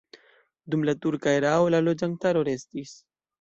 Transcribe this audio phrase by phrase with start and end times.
[0.75, 2.97] Dum la turka erao la loĝantaro restis.